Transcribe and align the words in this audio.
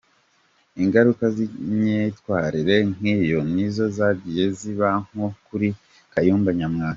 Ingaruka 0.83 1.23
z’imyatwarire 1.35 2.75
nk’iyo 2.93 3.39
nizo 3.53 3.85
zagiye 3.97 4.43
ziba 4.57 4.89
nko 5.07 5.27
kuri 5.47 5.67
Kayumba 6.11 6.49
Nyamwasa. 6.57 6.89